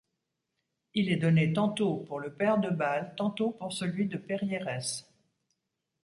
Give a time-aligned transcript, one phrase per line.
[0.95, 5.07] Il est donné tantôt pour le père d’Œbale, tantôt pour celui de Périérès.